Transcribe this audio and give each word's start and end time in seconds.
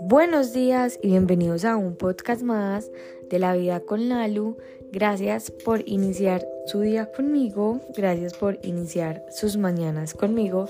Buenos 0.00 0.52
días 0.52 0.98
y 1.02 1.08
bienvenidos 1.08 1.64
a 1.64 1.76
un 1.76 1.96
podcast 1.96 2.42
más 2.42 2.90
de 3.30 3.38
la 3.38 3.54
vida 3.54 3.80
con 3.80 4.08
Lalu. 4.08 4.56
Gracias 4.92 5.50
por 5.50 5.82
iniciar 5.88 6.46
su 6.66 6.80
día 6.80 7.10
conmigo, 7.10 7.80
gracias 7.96 8.34
por 8.34 8.58
iniciar 8.62 9.24
sus 9.30 9.56
mañanas 9.56 10.14
conmigo. 10.14 10.68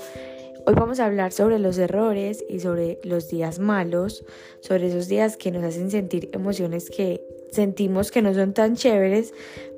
Hoy 0.65 0.73
vamos 0.73 0.99
a 0.99 1.05
hablar 1.05 1.31
sobre 1.31 1.59
los 1.59 1.77
errores 1.77 2.43
y 2.49 2.59
sobre 2.59 2.99
los 3.03 3.29
días 3.29 3.59
malos, 3.59 4.25
sobre 4.61 4.87
esos 4.87 5.07
días 5.07 5.37
que 5.37 5.51
nos 5.51 5.63
hacen 5.63 5.91
sentir 5.91 6.29
emociones 6.33 6.89
que 6.89 7.21
sentimos 7.51 8.09
que 8.09 8.21
no 8.21 8.33
son 8.33 8.53
tan 8.53 8.75
chéveres, 8.75 9.33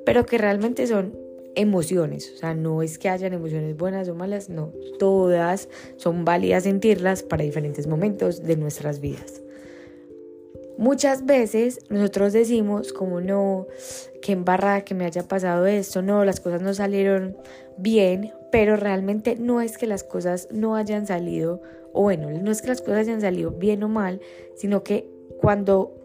pero 0.06 0.24
que 0.24 0.38
realmente 0.38 0.86
son 0.86 1.27
emociones, 1.58 2.32
o 2.34 2.38
sea, 2.38 2.54
no 2.54 2.82
es 2.82 2.98
que 2.98 3.08
hayan 3.08 3.32
emociones 3.32 3.76
buenas 3.76 4.08
o 4.08 4.14
malas, 4.14 4.48
no, 4.48 4.72
todas 5.00 5.68
son 5.96 6.24
válidas 6.24 6.62
sentirlas 6.62 7.24
para 7.24 7.42
diferentes 7.42 7.88
momentos 7.88 8.44
de 8.44 8.56
nuestras 8.56 9.00
vidas. 9.00 9.42
Muchas 10.78 11.26
veces 11.26 11.80
nosotros 11.90 12.32
decimos 12.32 12.92
como 12.92 13.20
no, 13.20 13.66
que 14.22 14.30
embarrada 14.30 14.82
que 14.82 14.94
me 14.94 15.04
haya 15.04 15.26
pasado 15.26 15.66
esto, 15.66 16.00
no, 16.00 16.24
las 16.24 16.38
cosas 16.38 16.62
no 16.62 16.72
salieron 16.74 17.36
bien, 17.76 18.32
pero 18.52 18.76
realmente 18.76 19.34
no 19.34 19.60
es 19.60 19.76
que 19.76 19.88
las 19.88 20.04
cosas 20.04 20.46
no 20.52 20.76
hayan 20.76 21.08
salido, 21.08 21.60
o 21.92 22.02
bueno, 22.02 22.30
no 22.30 22.52
es 22.52 22.62
que 22.62 22.68
las 22.68 22.80
cosas 22.80 22.98
hayan 22.98 23.20
salido 23.20 23.50
bien 23.50 23.82
o 23.82 23.88
mal, 23.88 24.20
sino 24.54 24.84
que 24.84 25.10
cuando 25.40 25.97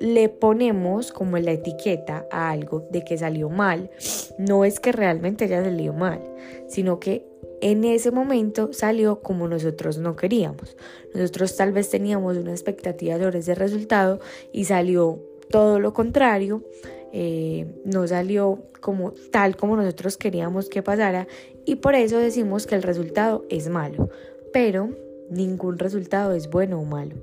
le 0.00 0.30
ponemos 0.30 1.12
como 1.12 1.36
la 1.38 1.52
etiqueta 1.52 2.26
a 2.30 2.50
algo 2.50 2.88
de 2.90 3.04
que 3.04 3.18
salió 3.18 3.50
mal, 3.50 3.90
no 4.38 4.64
es 4.64 4.80
que 4.80 4.92
realmente 4.92 5.44
haya 5.44 5.62
salido 5.62 5.92
mal, 5.92 6.20
sino 6.68 6.98
que 6.98 7.26
en 7.60 7.84
ese 7.84 8.10
momento 8.10 8.72
salió 8.72 9.20
como 9.20 9.46
nosotros 9.46 9.98
no 9.98 10.16
queríamos. 10.16 10.76
Nosotros 11.14 11.54
tal 11.54 11.72
vez 11.72 11.90
teníamos 11.90 12.38
una 12.38 12.52
expectativa 12.52 13.18
sobre 13.18 13.40
ese 13.40 13.54
resultado 13.54 14.20
y 14.52 14.64
salió 14.64 15.20
todo 15.50 15.78
lo 15.78 15.92
contrario. 15.92 16.64
Eh, 17.12 17.66
no 17.84 18.06
salió 18.06 18.62
como 18.80 19.12
tal 19.30 19.56
como 19.56 19.76
nosotros 19.76 20.16
queríamos 20.16 20.70
que 20.70 20.82
pasara 20.82 21.26
y 21.66 21.76
por 21.76 21.94
eso 21.94 22.16
decimos 22.16 22.66
que 22.66 22.76
el 22.76 22.82
resultado 22.82 23.44
es 23.50 23.68
malo. 23.68 24.08
Pero 24.54 24.96
ningún 25.28 25.78
resultado 25.78 26.32
es 26.32 26.48
bueno 26.48 26.80
o 26.80 26.84
malo. 26.84 27.16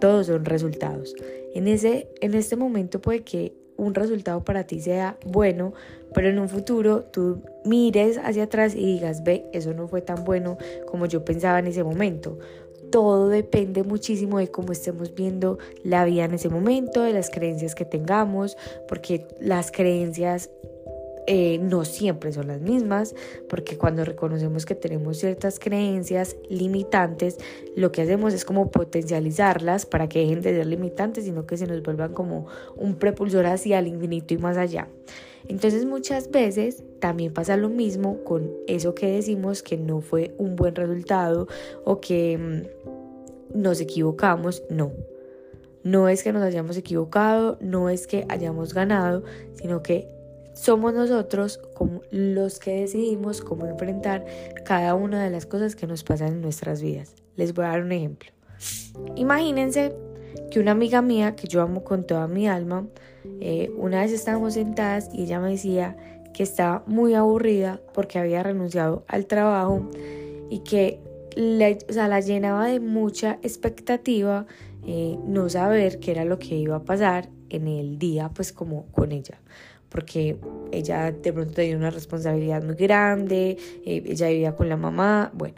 Todos 0.00 0.26
son 0.26 0.44
resultados. 0.44 1.14
En, 1.54 1.68
ese, 1.68 2.08
en 2.20 2.34
este 2.34 2.56
momento 2.56 3.00
puede 3.00 3.22
que 3.22 3.54
un 3.76 3.94
resultado 3.94 4.44
para 4.44 4.64
ti 4.64 4.80
sea 4.80 5.18
bueno, 5.24 5.74
pero 6.14 6.28
en 6.28 6.38
un 6.38 6.48
futuro 6.48 7.02
tú 7.02 7.42
mires 7.64 8.18
hacia 8.18 8.44
atrás 8.44 8.74
y 8.74 8.84
digas, 8.84 9.22
ve, 9.22 9.46
eso 9.52 9.74
no 9.74 9.88
fue 9.88 10.00
tan 10.00 10.24
bueno 10.24 10.56
como 10.86 11.06
yo 11.06 11.24
pensaba 11.24 11.58
en 11.58 11.66
ese 11.66 11.84
momento. 11.84 12.38
Todo 12.90 13.28
depende 13.28 13.82
muchísimo 13.82 14.38
de 14.38 14.48
cómo 14.48 14.72
estemos 14.72 15.14
viendo 15.14 15.58
la 15.82 16.04
vida 16.04 16.24
en 16.24 16.34
ese 16.34 16.48
momento, 16.48 17.02
de 17.02 17.12
las 17.12 17.30
creencias 17.30 17.74
que 17.74 17.84
tengamos, 17.84 18.56
porque 18.88 19.26
las 19.40 19.72
creencias 19.72 20.50
eh, 21.26 21.58
no 21.58 21.84
siempre 21.84 22.32
son 22.32 22.48
las 22.48 22.60
mismas, 22.60 23.14
porque 23.48 23.76
cuando 23.76 24.04
reconocemos 24.04 24.64
que 24.64 24.74
tenemos 24.74 25.18
ciertas 25.18 25.58
creencias 25.58 26.36
limitantes, 26.48 27.38
lo 27.74 27.92
que 27.92 28.02
hacemos 28.02 28.32
es 28.32 28.44
como 28.44 28.70
potencializarlas 28.70 29.86
para 29.86 30.08
que 30.08 30.20
dejen 30.20 30.40
de 30.40 30.54
ser 30.54 30.66
limitantes, 30.66 31.24
sino 31.24 31.46
que 31.46 31.56
se 31.56 31.66
nos 31.66 31.82
vuelvan 31.82 32.12
como 32.12 32.46
un 32.76 32.94
propulsor 32.94 33.46
hacia 33.46 33.78
el 33.78 33.88
infinito 33.88 34.34
y 34.34 34.38
más 34.38 34.56
allá. 34.56 34.88
Entonces 35.48 35.84
muchas 35.84 36.30
veces 36.30 36.82
también 37.00 37.32
pasa 37.32 37.56
lo 37.56 37.68
mismo 37.68 38.24
con 38.24 38.50
eso 38.66 38.94
que 38.94 39.10
decimos 39.10 39.62
que 39.62 39.76
no 39.76 40.00
fue 40.00 40.34
un 40.38 40.56
buen 40.56 40.74
resultado 40.74 41.46
o 41.84 42.00
que 42.00 42.38
mm, 42.38 43.60
nos 43.60 43.80
equivocamos, 43.80 44.62
no. 44.70 44.92
No 45.82 46.08
es 46.08 46.24
que 46.24 46.32
nos 46.32 46.42
hayamos 46.42 46.76
equivocado, 46.76 47.58
no 47.60 47.88
es 47.88 48.08
que 48.08 48.26
hayamos 48.28 48.74
ganado, 48.74 49.22
sino 49.54 49.84
que 49.84 50.08
somos 50.56 50.94
nosotros 50.94 51.60
los 52.10 52.58
que 52.58 52.80
decidimos 52.80 53.42
cómo 53.42 53.66
enfrentar 53.66 54.24
cada 54.64 54.94
una 54.94 55.22
de 55.22 55.30
las 55.30 55.44
cosas 55.44 55.76
que 55.76 55.86
nos 55.86 56.02
pasan 56.02 56.28
en 56.28 56.40
nuestras 56.40 56.80
vidas. 56.80 57.14
Les 57.36 57.52
voy 57.52 57.66
a 57.66 57.68
dar 57.68 57.82
un 57.82 57.92
ejemplo. 57.92 58.30
Imagínense 59.16 59.94
que 60.50 60.58
una 60.58 60.70
amiga 60.72 61.02
mía 61.02 61.36
que 61.36 61.46
yo 61.46 61.60
amo 61.60 61.84
con 61.84 62.06
toda 62.06 62.26
mi 62.26 62.48
alma, 62.48 62.86
eh, 63.40 63.70
una 63.76 64.00
vez 64.00 64.12
estábamos 64.12 64.54
sentadas 64.54 65.10
y 65.12 65.24
ella 65.24 65.40
me 65.40 65.50
decía 65.50 65.96
que 66.32 66.42
estaba 66.42 66.82
muy 66.86 67.14
aburrida 67.14 67.80
porque 67.92 68.18
había 68.18 68.42
renunciado 68.42 69.04
al 69.08 69.26
trabajo 69.26 69.88
y 70.48 70.60
que 70.60 71.00
la, 71.34 71.76
la 72.08 72.20
llenaba 72.20 72.66
de 72.66 72.80
mucha 72.80 73.38
expectativa 73.42 74.46
eh, 74.86 75.18
no 75.26 75.50
saber 75.50 75.98
qué 75.98 76.12
era 76.12 76.24
lo 76.24 76.38
que 76.38 76.56
iba 76.56 76.76
a 76.76 76.82
pasar 76.84 77.28
en 77.50 77.68
el 77.68 77.98
día 77.98 78.30
pues 78.34 78.52
como 78.52 78.86
con 78.92 79.12
ella 79.12 79.38
porque 79.88 80.36
ella 80.72 81.12
de 81.12 81.32
pronto 81.32 81.54
tenía 81.54 81.76
una 81.76 81.90
responsabilidad 81.90 82.62
muy 82.62 82.74
grande, 82.74 83.56
eh, 83.84 84.02
ella 84.06 84.28
vivía 84.28 84.56
con 84.56 84.68
la 84.68 84.76
mamá, 84.76 85.30
bueno. 85.34 85.56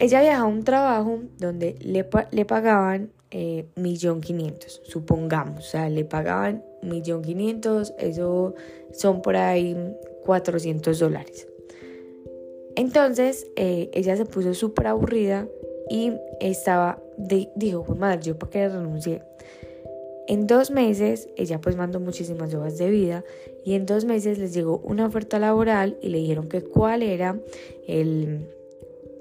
Ella 0.00 0.20
viajaba 0.20 0.44
a 0.44 0.52
un 0.52 0.62
trabajo 0.62 1.20
donde 1.38 1.76
le, 1.80 2.06
le 2.30 2.44
pagaban 2.44 3.10
eh, 3.30 3.66
millón 3.76 4.20
quinientos, 4.20 4.80
supongamos, 4.84 5.58
o 5.58 5.68
sea, 5.68 5.90
le 5.90 6.04
pagaban 6.04 6.64
millón 6.82 7.22
quinientos, 7.22 7.92
eso 7.98 8.54
son 8.92 9.20
por 9.22 9.36
ahí 9.36 9.76
400 10.24 10.98
dólares. 10.98 11.46
Entonces 12.74 13.46
eh, 13.56 13.90
ella 13.92 14.16
se 14.16 14.24
puso 14.24 14.54
súper 14.54 14.86
aburrida 14.86 15.48
y 15.90 16.12
estaba, 16.40 17.02
dijo, 17.56 17.82
pues 17.84 17.98
madre, 17.98 18.22
yo 18.22 18.38
para 18.38 18.50
qué 18.50 18.68
renuncié. 18.68 19.22
En 20.28 20.46
dos 20.46 20.70
meses, 20.70 21.26
ella 21.36 21.58
pues 21.58 21.74
mandó 21.74 22.00
muchísimas 22.00 22.52
hojas 22.52 22.76
de 22.76 22.90
vida 22.90 23.24
y 23.64 23.72
en 23.72 23.86
dos 23.86 24.04
meses 24.04 24.38
les 24.38 24.52
llegó 24.52 24.76
una 24.84 25.06
oferta 25.06 25.38
laboral 25.38 25.96
y 26.02 26.10
le 26.10 26.18
dijeron 26.18 26.50
que 26.50 26.60
cuál 26.60 27.02
era 27.02 27.40
el, 27.86 28.46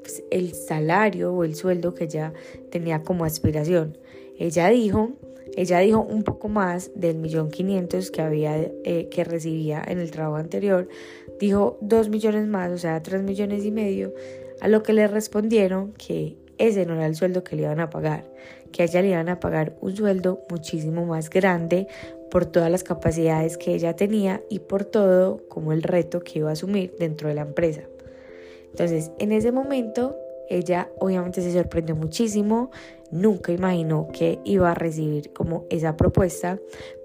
pues, 0.01 0.21
el 0.31 0.53
salario 0.53 1.33
o 1.33 1.45
el 1.45 1.55
sueldo 1.55 1.93
que 1.93 2.03
ella 2.03 2.33
tenía 2.71 3.03
como 3.03 3.23
aspiración. 3.23 3.97
Ella 4.37 4.67
dijo, 4.67 5.13
ella 5.55 5.79
dijo 5.79 6.01
un 6.01 6.23
poco 6.23 6.49
más 6.49 6.91
del 6.93 7.15
millón 7.15 7.51
quinientos 7.51 8.11
que 8.11 8.21
había 8.21 8.59
eh, 8.83 9.07
que 9.09 9.23
recibía 9.23 9.81
en 9.87 9.99
el 9.99 10.11
trabajo 10.11 10.35
anterior, 10.35 10.89
dijo 11.39 11.77
dos 11.79 12.09
millones 12.09 12.47
más, 12.47 12.69
o 12.73 12.77
sea, 12.77 13.01
tres 13.01 13.23
millones 13.23 13.63
y 13.63 13.71
medio, 13.71 14.13
a 14.59 14.67
lo 14.67 14.83
que 14.83 14.91
le 14.91 15.07
respondieron 15.07 15.93
que 15.93 16.35
ese 16.57 16.85
no 16.85 16.95
era 16.95 17.05
el 17.05 17.15
sueldo 17.15 17.45
que 17.45 17.55
le 17.55 17.61
iban 17.61 17.79
a 17.79 17.89
pagar, 17.89 18.25
que 18.77 18.83
a 18.83 18.85
ella 18.85 19.01
le 19.01 19.07
iban 19.07 19.27
a 19.27 19.39
pagar 19.39 19.73
un 19.81 19.95
sueldo 19.95 20.43
muchísimo 20.51 21.03
más 21.03 21.31
grande 21.31 21.87
por 22.29 22.45
todas 22.45 22.69
las 22.69 22.83
capacidades 22.83 23.57
que 23.57 23.73
ella 23.73 23.95
tenía 23.95 24.43
y 24.51 24.59
por 24.59 24.85
todo 24.85 25.41
como 25.49 25.73
el 25.73 25.81
reto 25.81 26.19
que 26.19 26.37
iba 26.37 26.49
a 26.49 26.53
asumir 26.53 26.93
dentro 26.99 27.27
de 27.27 27.33
la 27.33 27.41
empresa. 27.41 27.81
Entonces, 28.69 29.09
en 29.17 29.31
ese 29.31 29.51
momento, 29.51 30.15
ella 30.49 30.89
obviamente 30.99 31.41
se 31.41 31.51
sorprendió 31.51 31.95
muchísimo, 31.95 32.71
nunca 33.11 33.51
imaginó 33.51 34.07
que 34.11 34.39
iba 34.43 34.71
a 34.71 34.75
recibir 34.75 35.31
como 35.33 35.65
esa 35.69 35.95
propuesta, 35.95 36.59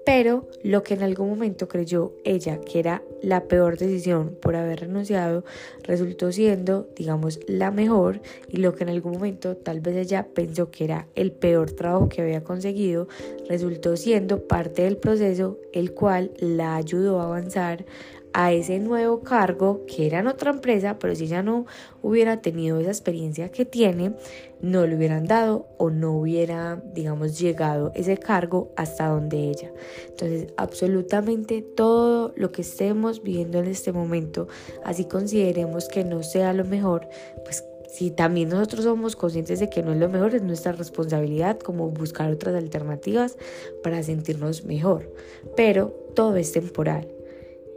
pero 0.05 0.49
lo 0.63 0.83
que 0.83 0.95
en 0.95 1.03
algún 1.03 1.29
momento 1.29 1.67
creyó 1.67 2.13
ella 2.25 2.59
que 2.59 2.79
era 2.79 3.03
la 3.21 3.45
peor 3.47 3.77
decisión 3.77 4.35
por 4.41 4.55
haber 4.55 4.81
renunciado 4.81 5.45
resultó 5.83 6.31
siendo, 6.31 6.89
digamos, 6.95 7.39
la 7.47 7.71
mejor 7.71 8.21
y 8.49 8.57
lo 8.57 8.75
que 8.75 8.83
en 8.83 8.89
algún 8.89 9.13
momento 9.13 9.55
tal 9.55 9.79
vez 9.79 9.95
ella 9.95 10.27
pensó 10.33 10.71
que 10.71 10.83
era 10.83 11.07
el 11.15 11.31
peor 11.31 11.71
trabajo 11.71 12.09
que 12.09 12.21
había 12.21 12.43
conseguido 12.43 13.07
resultó 13.47 13.95
siendo 13.95 14.45
parte 14.45 14.83
del 14.83 14.97
proceso 14.97 15.57
el 15.71 15.93
cual 15.93 16.31
la 16.37 16.75
ayudó 16.75 17.21
a 17.21 17.25
avanzar 17.25 17.85
a 18.33 18.51
ese 18.51 18.79
nuevo 18.79 19.21
cargo 19.21 19.85
que 19.85 20.07
era 20.07 20.19
en 20.19 20.27
otra 20.27 20.51
empresa, 20.51 20.97
pero 20.99 21.15
si 21.15 21.25
ella 21.25 21.43
no 21.43 21.65
hubiera 22.01 22.41
tenido 22.41 22.79
esa 22.79 22.89
experiencia 22.89 23.49
que 23.49 23.65
tiene, 23.65 24.13
no 24.61 24.87
le 24.87 24.95
hubieran 24.95 25.25
dado 25.25 25.67
o 25.77 25.89
no 25.89 26.13
hubiera, 26.13 26.81
digamos, 26.93 27.39
llegado 27.39 27.91
ese 27.95 28.17
cargo 28.17 28.71
hasta 28.75 29.07
donde 29.07 29.49
ella. 29.49 29.71
Entonces, 30.07 30.47
absolutamente 30.57 31.61
todo 31.61 32.33
lo 32.35 32.51
que 32.51 32.61
estemos 32.61 33.21
viviendo 33.21 33.59
en 33.59 33.67
este 33.67 33.91
momento, 33.91 34.47
así 34.83 35.05
consideremos 35.05 35.87
que 35.87 36.03
no 36.03 36.23
sea 36.23 36.53
lo 36.53 36.65
mejor, 36.65 37.07
pues 37.43 37.63
si 37.93 38.09
también 38.09 38.49
nosotros 38.49 38.85
somos 38.85 39.15
conscientes 39.15 39.59
de 39.59 39.69
que 39.69 39.83
no 39.83 39.91
es 39.93 39.99
lo 39.99 40.09
mejor, 40.09 40.33
es 40.33 40.41
nuestra 40.41 40.71
responsabilidad 40.71 41.59
como 41.59 41.91
buscar 41.91 42.31
otras 42.31 42.55
alternativas 42.55 43.37
para 43.83 44.01
sentirnos 44.01 44.65
mejor. 44.65 45.13
Pero 45.55 45.89
todo 46.15 46.35
es 46.37 46.51
temporal. 46.51 47.12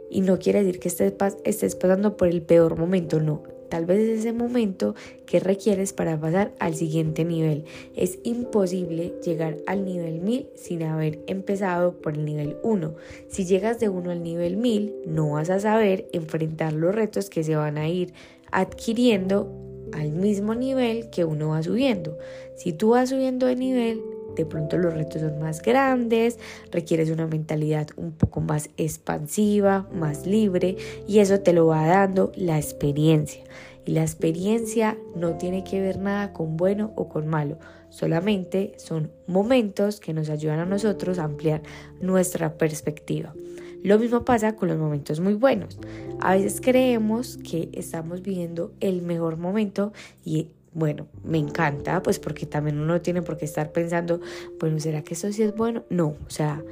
Y 0.09 0.21
no 0.21 0.39
quiere 0.39 0.63
decir 0.63 0.79
que 0.79 0.87
estés, 0.87 1.13
estés 1.43 1.75
pasando 1.75 2.17
por 2.17 2.27
el 2.27 2.41
peor 2.41 2.77
momento, 2.77 3.19
no. 3.19 3.43
Tal 3.69 3.85
vez 3.85 3.99
es 3.99 4.19
ese 4.19 4.33
momento 4.33 4.95
que 5.25 5.39
requieres 5.39 5.91
para 5.91 6.19
pasar 6.19 6.53
al 6.59 6.75
siguiente 6.75 7.25
nivel. 7.25 7.65
Es 7.95 8.19
imposible 8.23 9.13
llegar 9.23 9.57
al 9.67 9.83
nivel 9.83 10.21
1000 10.21 10.47
sin 10.55 10.83
haber 10.83 11.19
empezado 11.27 11.93
por 11.93 12.13
el 12.13 12.23
nivel 12.23 12.57
1. 12.63 12.95
Si 13.27 13.45
llegas 13.45 13.79
de 13.79 13.89
1 13.89 14.11
al 14.11 14.23
nivel 14.23 14.57
1000, 14.57 14.95
no 15.05 15.31
vas 15.31 15.49
a 15.49 15.59
saber 15.59 16.07
enfrentar 16.13 16.73
los 16.73 16.95
retos 16.95 17.29
que 17.29 17.43
se 17.43 17.55
van 17.55 17.77
a 17.77 17.89
ir 17.89 18.13
adquiriendo 18.51 19.51
al 19.93 20.11
mismo 20.11 20.55
nivel 20.55 21.09
que 21.09 21.25
uno 21.25 21.49
va 21.49 21.63
subiendo. 21.63 22.17
Si 22.55 22.71
tú 22.71 22.89
vas 22.89 23.09
subiendo 23.09 23.47
de 23.47 23.55
nivel, 23.55 24.01
de 24.37 24.45
pronto 24.45 24.77
los 24.77 24.93
retos 24.93 25.21
son 25.21 25.39
más 25.39 25.61
grandes, 25.61 26.37
requieres 26.71 27.09
una 27.09 27.27
mentalidad 27.27 27.87
un 27.97 28.11
poco 28.11 28.39
más 28.39 28.69
expansiva, 28.77 29.87
más 29.93 30.25
libre 30.25 30.77
y 31.07 31.19
eso 31.19 31.41
te 31.41 31.53
lo 31.53 31.67
va 31.67 31.85
dando 31.87 32.31
la 32.35 32.57
experiencia. 32.57 33.43
Y 33.85 33.91
la 33.91 34.01
experiencia 34.01 34.97
no 35.15 35.37
tiene 35.37 35.63
que 35.63 35.81
ver 35.81 35.97
nada 35.97 36.33
con 36.33 36.57
bueno 36.57 36.93
o 36.95 37.09
con 37.09 37.27
malo, 37.27 37.57
solamente 37.89 38.73
son 38.77 39.11
momentos 39.27 39.99
que 39.99 40.13
nos 40.13 40.29
ayudan 40.29 40.59
a 40.59 40.65
nosotros 40.65 41.19
a 41.19 41.23
ampliar 41.23 41.63
nuestra 42.01 42.57
perspectiva. 42.57 43.33
Lo 43.83 43.97
mismo 43.99 44.25
pasa 44.25 44.55
con 44.55 44.69
los 44.69 44.77
momentos 44.77 45.19
muy 45.19 45.35
buenos. 45.35 45.79
A 46.19 46.35
veces 46.35 46.59
creemos 46.61 47.37
que 47.37 47.69
estamos 47.73 48.21
viviendo 48.21 48.73
el 48.81 49.01
mejor 49.01 49.37
momento 49.37 49.93
y 50.25 50.49
bueno, 50.73 51.07
me 51.23 51.37
encanta, 51.37 52.03
pues 52.03 52.19
porque 52.19 52.45
también 52.45 52.79
uno 52.79 53.01
tiene 53.01 53.21
por 53.21 53.37
qué 53.37 53.45
estar 53.45 53.71
pensando, 53.71 54.19
bueno, 54.59 54.79
¿será 54.79 55.01
que 55.01 55.13
eso 55.13 55.31
sí 55.31 55.43
es 55.43 55.55
bueno? 55.55 55.83
No, 55.89 56.15
o 56.25 56.29
sea, 56.29 56.63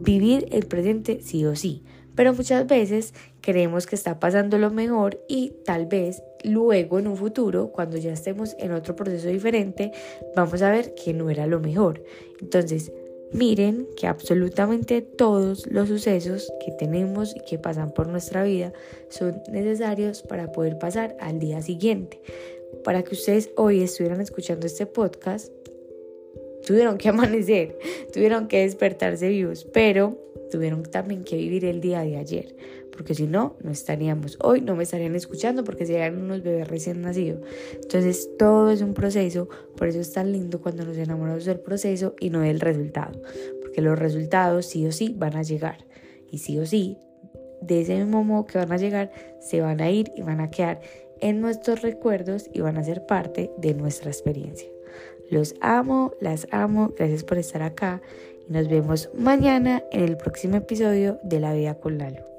vivir 0.00 0.48
el 0.50 0.66
presente 0.66 1.20
sí 1.22 1.44
o 1.44 1.54
sí. 1.54 1.82
Pero 2.16 2.32
muchas 2.32 2.66
veces 2.66 3.12
creemos 3.42 3.86
que 3.86 3.94
está 3.94 4.18
pasando 4.18 4.58
lo 4.58 4.70
mejor 4.70 5.20
y 5.28 5.52
tal 5.64 5.86
vez 5.86 6.22
luego 6.42 6.98
en 6.98 7.06
un 7.06 7.16
futuro, 7.16 7.70
cuando 7.72 7.98
ya 7.98 8.12
estemos 8.12 8.56
en 8.58 8.72
otro 8.72 8.96
proceso 8.96 9.28
diferente, 9.28 9.92
vamos 10.34 10.62
a 10.62 10.70
ver 10.70 10.94
que 10.94 11.12
no 11.12 11.28
era 11.28 11.46
lo 11.46 11.60
mejor. 11.60 12.02
Entonces, 12.40 12.90
miren 13.32 13.86
que 13.96 14.06
absolutamente 14.06 15.02
todos 15.02 15.66
los 15.66 15.88
sucesos 15.88 16.50
que 16.64 16.72
tenemos 16.72 17.36
y 17.36 17.40
que 17.40 17.58
pasan 17.58 17.92
por 17.92 18.08
nuestra 18.08 18.44
vida 18.44 18.72
son 19.10 19.42
necesarios 19.52 20.22
para 20.22 20.52
poder 20.52 20.78
pasar 20.78 21.16
al 21.20 21.38
día 21.38 21.60
siguiente 21.60 22.22
para 22.86 23.02
que 23.02 23.16
ustedes 23.16 23.50
hoy 23.56 23.82
estuvieran 23.82 24.20
escuchando 24.20 24.64
este 24.64 24.86
podcast, 24.86 25.52
tuvieron 26.64 26.98
que 26.98 27.08
amanecer, 27.08 27.76
tuvieron 28.12 28.46
que 28.46 28.60
despertarse 28.60 29.28
vivos, 29.28 29.66
pero 29.72 30.16
tuvieron 30.52 30.84
también 30.84 31.24
que 31.24 31.34
vivir 31.34 31.64
el 31.64 31.80
día 31.80 32.02
de 32.02 32.16
ayer, 32.16 32.54
porque 32.92 33.12
si 33.12 33.26
no, 33.26 33.56
no 33.60 33.72
estaríamos, 33.72 34.38
hoy 34.40 34.60
no 34.60 34.76
me 34.76 34.84
estarían 34.84 35.16
escuchando 35.16 35.64
porque 35.64 35.84
serían 35.84 36.16
unos 36.16 36.44
bebés 36.44 36.68
recién 36.68 37.02
nacidos. 37.02 37.40
Entonces 37.74 38.30
todo 38.38 38.70
es 38.70 38.82
un 38.82 38.94
proceso, 38.94 39.48
por 39.76 39.88
eso 39.88 39.98
es 39.98 40.12
tan 40.12 40.30
lindo 40.30 40.60
cuando 40.60 40.84
nos 40.84 40.96
enamoramos 40.96 41.44
del 41.44 41.58
proceso 41.58 42.14
y 42.20 42.30
no 42.30 42.42
del 42.42 42.60
resultado, 42.60 43.20
porque 43.62 43.80
los 43.80 43.98
resultados 43.98 44.64
sí 44.64 44.86
o 44.86 44.92
sí 44.92 45.12
van 45.18 45.34
a 45.34 45.42
llegar 45.42 45.84
y 46.30 46.38
sí 46.38 46.56
o 46.60 46.64
sí, 46.64 46.98
de 47.62 47.80
ese 47.80 47.96
mismo 47.96 48.22
modo 48.22 48.46
que 48.46 48.58
van 48.58 48.70
a 48.70 48.76
llegar, 48.76 49.10
se 49.40 49.60
van 49.60 49.80
a 49.80 49.90
ir 49.90 50.12
y 50.14 50.22
van 50.22 50.40
a 50.40 50.52
quedar 50.52 50.80
en 51.20 51.40
nuestros 51.40 51.82
recuerdos 51.82 52.48
y 52.52 52.60
van 52.60 52.76
a 52.76 52.84
ser 52.84 53.06
parte 53.06 53.50
de 53.58 53.74
nuestra 53.74 54.10
experiencia. 54.10 54.68
Los 55.30 55.54
amo, 55.60 56.12
las 56.20 56.46
amo, 56.50 56.92
gracias 56.96 57.24
por 57.24 57.38
estar 57.38 57.62
acá 57.62 58.00
y 58.48 58.52
nos 58.52 58.68
vemos 58.68 59.10
mañana 59.14 59.82
en 59.90 60.04
el 60.04 60.16
próximo 60.16 60.56
episodio 60.56 61.18
de 61.22 61.40
La 61.40 61.52
Vida 61.52 61.74
con 61.74 61.98
Lalo. 61.98 62.35